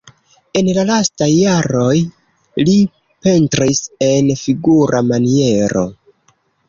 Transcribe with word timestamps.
En 0.59 0.69
la 0.75 0.83
lastaj 0.89 1.27
jaroj 1.33 1.99
li 2.69 2.75
pentris 3.27 3.83
en 4.09 4.33
figura 4.45 5.03
maniero. 5.11 5.85